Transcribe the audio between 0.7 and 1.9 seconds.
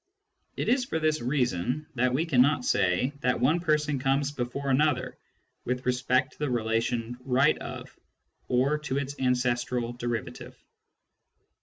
for this reason